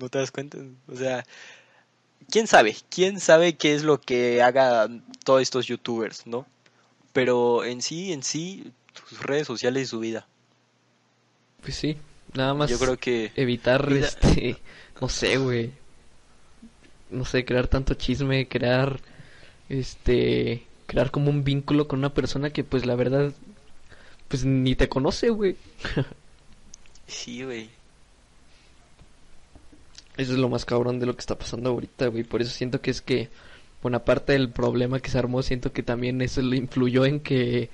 [0.00, 0.58] ¿No te das cuenta?
[0.86, 1.24] O sea,
[2.30, 2.76] ¿quién sabe?
[2.90, 6.46] ¿Quién sabe qué es lo que hagan todos estos youtubers, no?
[7.12, 8.72] Pero en sí, en sí,
[9.08, 10.26] sus redes sociales es su vida.
[11.62, 11.96] Pues sí,
[12.34, 14.56] nada más Yo creo que evitar Vida- este,
[15.00, 15.72] no sé, güey.
[17.10, 19.00] No sé, crear tanto chisme, crear
[19.68, 23.32] este, crear como un vínculo con una persona que pues la verdad
[24.28, 25.56] pues ni te conoce, güey.
[27.06, 27.70] sí, güey.
[30.16, 32.24] Eso es lo más cabrón de lo que está pasando ahorita, güey.
[32.24, 33.28] Por eso siento que es que
[33.82, 37.70] buena parte del problema que se armó, siento que también eso le influyó en que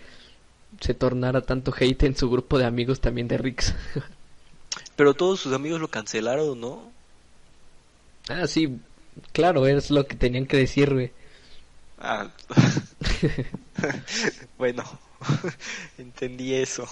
[0.80, 3.74] se tornara tanto hate en su grupo de amigos también de Rix.
[4.96, 6.92] Pero todos sus amigos lo cancelaron, ¿no?
[8.28, 8.78] ah, sí,
[9.32, 11.12] claro, es lo que tenían que decir, güey.
[11.98, 12.30] Ah.
[14.58, 14.84] bueno,
[15.98, 16.86] entendí eso.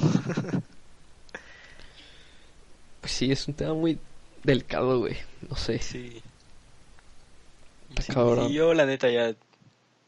[3.00, 3.98] Pues sí, es un tema muy
[4.44, 5.16] delicado, güey.
[5.48, 5.78] No sé.
[5.80, 6.22] Sí.
[8.00, 9.34] Sí, yo la neta ya,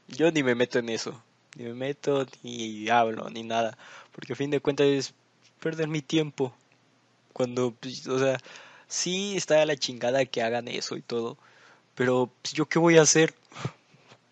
[0.09, 1.23] yo ni me meto en eso,
[1.57, 3.77] ni me meto, ni hablo, ni nada,
[4.13, 5.15] porque a fin de cuentas es
[5.61, 6.55] perder mi tiempo,
[7.33, 8.39] cuando, pues, o sea,
[8.89, 11.37] sí está la chingada que hagan eso y todo,
[11.95, 13.35] pero pues, yo qué voy a hacer,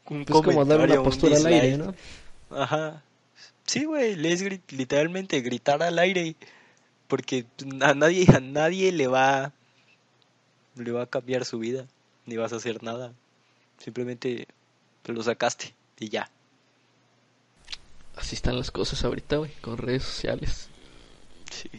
[0.08, 1.76] un Pues como dar una comentario, un postura al aire.
[1.76, 1.94] ¿no?
[2.50, 3.02] Ajá.
[3.66, 4.42] Sí, güey, le es
[4.72, 6.34] literalmente gritar al aire.
[7.08, 7.44] Porque
[7.80, 9.52] a nadie, a nadie le va,
[10.76, 11.86] le va a cambiar su vida.
[12.26, 13.12] Ni vas a hacer nada.
[13.78, 14.46] Simplemente
[15.02, 16.30] te lo sacaste y ya.
[18.16, 20.68] Así están las cosas ahorita, güey, con redes sociales.
[21.50, 21.70] Sí.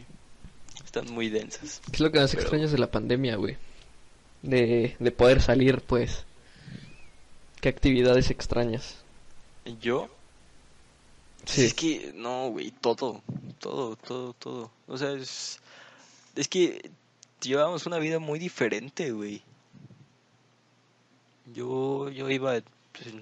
[0.83, 1.81] Están muy densas.
[1.85, 3.57] ¿Qué es lo que más Pero- extrañas de la pandemia, güey?
[4.41, 6.25] De, de poder salir, pues.
[7.61, 8.97] ¿Qué actividades extrañas?
[9.79, 10.09] Yo,
[11.45, 11.65] Sí.
[11.65, 13.21] es que, no, güey, todo.
[13.59, 14.71] Todo, todo, todo.
[14.87, 15.59] O sea, es,
[16.35, 16.89] es que
[17.41, 19.41] llevamos una vida muy diferente, güey.
[21.53, 22.55] Yo, yo iba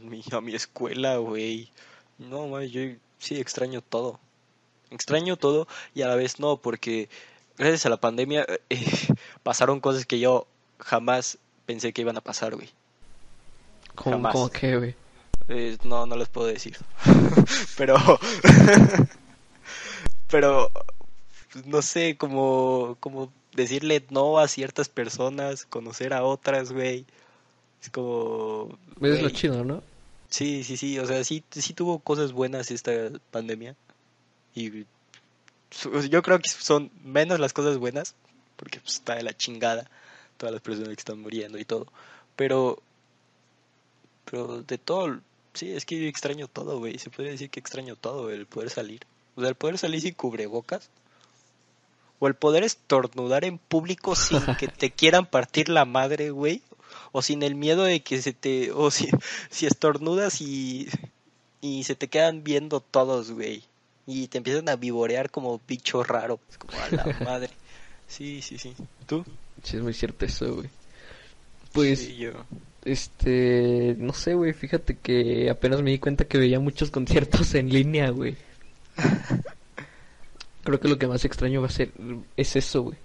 [0.02, 1.70] mi- a mi escuela, güey.
[2.18, 2.82] No, mames, yo
[3.18, 4.20] sí extraño todo.
[4.92, 7.10] Extraño todo y a la vez no, porque
[7.58, 8.86] gracias a la pandemia eh,
[9.44, 10.46] pasaron cosas que yo
[10.80, 12.70] jamás pensé que iban a pasar, güey.
[13.96, 14.96] ¿Cómo, cómo qué, güey?
[15.48, 16.78] Eh, no, no les puedo decir.
[17.78, 17.96] pero.
[20.30, 20.70] pero.
[21.66, 22.98] No sé, como.
[23.00, 27.06] Como decirle no a ciertas personas, conocer a otras, güey.
[27.82, 28.78] Es como.
[29.02, 29.84] Es lo chido, ¿no?
[30.30, 30.98] Sí, sí, sí.
[31.00, 32.92] O sea, sí, sí tuvo cosas buenas esta
[33.32, 33.76] pandemia.
[34.56, 34.86] Y.
[35.70, 38.16] su- Yo creo que son menos las cosas buenas.
[38.56, 39.90] Porque pues, está de la chingada.
[40.38, 41.88] Todas las personas que están muriendo y todo.
[42.36, 42.82] Pero.
[44.26, 45.20] Pero de todo,
[45.54, 46.98] sí, es que extraño todo, güey.
[46.98, 49.06] Se puede decir que extraño todo, el poder salir.
[49.36, 50.90] O sea, el poder salir sin cubrebocas.
[52.20, 56.62] O el poder estornudar en público sin que te quieran partir la madre, güey.
[57.12, 58.72] O sin el miedo de que se te...
[58.72, 59.10] O si,
[59.50, 60.88] si estornudas y...
[61.62, 63.64] Y se te quedan viendo todos, güey.
[64.08, 66.40] Y te empiezan a vivorear como bicho raro.
[66.50, 67.52] Es como a la madre.
[68.08, 68.76] Sí, sí, sí.
[69.06, 69.24] ¿Tú?
[69.64, 70.70] Sí, es muy cierto eso, güey.
[71.72, 72.32] Pues, Sí, yo.
[72.86, 77.70] Este, no sé, güey, fíjate que apenas me di cuenta que veía muchos conciertos en
[77.70, 78.36] línea, güey.
[80.64, 81.92] Creo que lo que más extraño va a ser,
[82.38, 82.98] es eso, güey.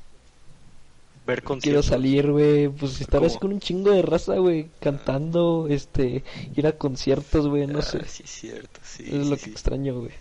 [1.27, 1.87] Ver Quiero conciertos.
[1.87, 6.23] salir, güey, pues estar así con un chingo de raza, güey, cantando, este,
[6.55, 8.05] ir a conciertos, güey, no Ah, sé.
[8.07, 8.81] sí, es cierto.
[8.85, 9.45] Sí, es sí, lo sí.
[9.45, 10.13] que extraño, güey.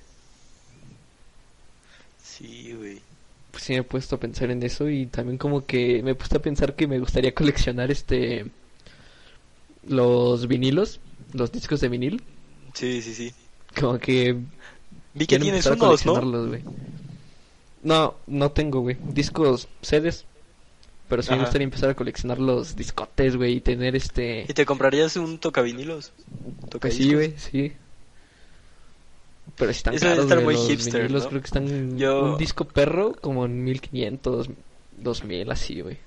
[2.24, 3.02] Sí, güey.
[3.52, 6.16] Pues sí me he puesto a pensar en eso y también como que me he
[6.16, 8.46] puesto a pensar que me gustaría coleccionar, este,
[9.88, 11.00] los vinilos,
[11.34, 12.24] los discos de vinil.
[12.74, 13.34] Sí, sí, sí.
[13.80, 14.36] Como que
[15.14, 16.48] Vi que tienes unos, ¿no?
[16.48, 16.62] güey.
[17.84, 18.98] No, no tengo, güey.
[19.14, 20.26] Discos CDs.
[21.08, 24.46] Pero sí me gustaría empezar a coleccionar los discotes, güey, y tener este...
[24.50, 26.12] ¿Y te comprarías un tocavinilos?
[26.80, 27.74] Pues sí, güey, sí.
[29.56, 31.30] Pero están Eso caros, estar muy los hipster, vinilos ¿no?
[31.30, 31.98] creo que están...
[32.00, 34.50] Yo- Un disco perro como en 1500,
[34.98, 35.98] 2000, así, güey.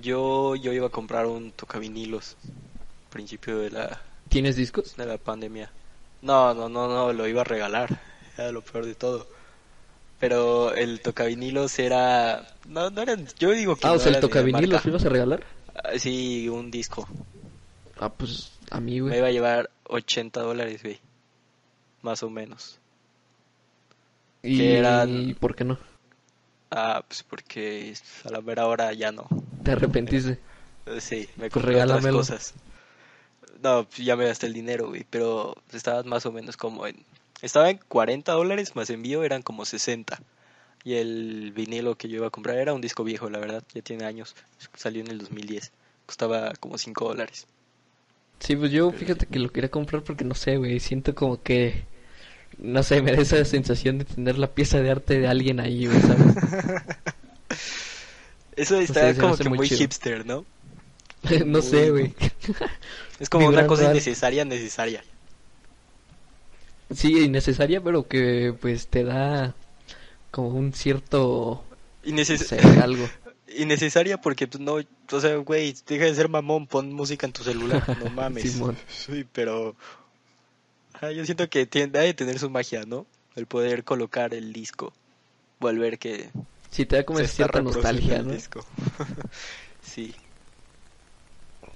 [0.00, 2.36] Yo, yo iba a comprar un tocavinilos.
[3.12, 4.96] Principio de la, ¿Tienes discos?
[4.96, 5.70] de la pandemia.
[6.22, 8.00] No, no, no, no, lo iba a regalar.
[8.38, 9.26] Era lo peor de todo.
[10.18, 12.46] Pero el tocavinilos era...
[12.66, 13.26] No, no eran...
[13.38, 15.44] Yo digo que Ah, no o sea, el tocavinilos lo ibas a regalar.
[15.74, 17.06] Ah, Sí, un disco.
[17.98, 19.18] Ah, pues a mí, Me güey.
[19.18, 21.00] iba a llevar 80 dólares, güey.
[22.02, 22.78] Más o menos.
[24.42, 25.78] Y que eran- ¿por qué no?
[26.70, 27.94] Ah, pues porque
[28.24, 29.26] a la mera hora ya no.
[29.62, 30.38] ¿Te arrepentiste?
[30.86, 32.54] Eh, Sí, me Pues compré otras cosas.
[33.62, 36.96] No, ya me gasté el dinero, güey, pero estaban más o menos como en...
[37.42, 40.20] Estaba en 40 dólares, más envío eran como 60.
[40.84, 43.82] Y el vinilo que yo iba a comprar era un disco viejo, la verdad, ya
[43.82, 44.34] tiene años.
[44.74, 45.70] Salió en el 2010.
[46.06, 47.46] Costaba como 5 dólares.
[48.40, 51.84] Sí, pues yo fíjate que lo quería comprar porque no sé, güey, siento como que
[52.58, 55.86] no sé, me da esa sensación de tener la pieza de arte de alguien ahí,
[55.86, 56.26] güey, ¿sabes?
[58.56, 60.44] Eso está como que muy hipster, ¿no?
[61.46, 62.14] no sé, güey.
[63.20, 65.04] Es como una cosa innecesaria, necesaria.
[66.94, 69.54] Sí, innecesaria, pero que pues te da
[70.30, 71.64] como un cierto,
[72.04, 73.08] no Inneces- sé, algo.
[73.56, 74.76] Innecesaria porque, pues, no,
[75.10, 78.50] o sea, güey, deja de ser mamón, pon música en tu celular, no mames.
[78.50, 78.76] Simón.
[78.88, 79.76] Sí, pero
[80.94, 83.06] ajá, yo siento que tiene, ha de tener su magia, ¿no?
[83.36, 84.92] El poder colocar el disco,
[85.60, 86.30] volver que
[86.70, 88.32] Sí, te da como cierta nostalgia, el ¿no?
[88.32, 88.64] disco.
[89.82, 90.14] sí,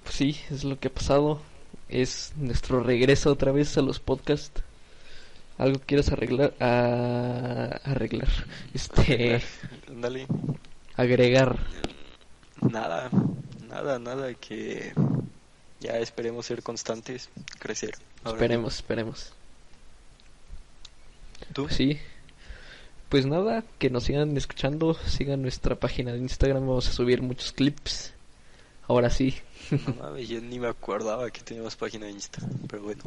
[0.07, 1.43] Pues sí, es lo que ha pasado.
[1.89, 4.63] Es nuestro regreso otra vez a los podcasts.
[5.59, 6.55] ¿Algo quieres arreglar?
[6.61, 7.81] A...
[7.83, 8.29] Arreglar.
[8.73, 9.43] Este...
[9.89, 10.29] ándale.
[10.95, 11.59] Agregar.
[12.61, 13.11] Nada,
[13.69, 14.93] nada, nada que
[15.81, 17.29] Ya esperemos ser constantes,
[17.59, 17.97] crecer.
[18.23, 19.33] Ahora Esperemos, esperemos.
[21.53, 21.69] ¿Tú?
[21.69, 21.99] Sí.
[23.09, 27.51] Pues nada, que nos sigan escuchando, sigan nuestra página de Instagram, vamos a subir muchos
[27.51, 28.13] clips.
[28.87, 29.35] Ahora sí.
[29.71, 33.03] No mames, yo ni me acordaba que teníamos página de Insta, pero bueno.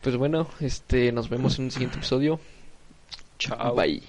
[0.00, 2.40] Pues bueno, este nos vemos en un siguiente episodio.
[3.38, 3.74] Chao.
[3.74, 4.02] Bye.